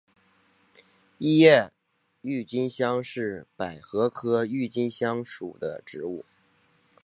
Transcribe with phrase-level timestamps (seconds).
[1.19, 1.69] 异叶
[2.21, 6.25] 郁金香是百合科郁金香属的植物。